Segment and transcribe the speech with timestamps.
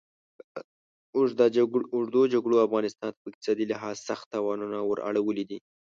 [1.95, 5.57] اوږدو جګړو افغانستان ته په اقتصادي لحاظ سخت تاوانونه ور اړولي دي.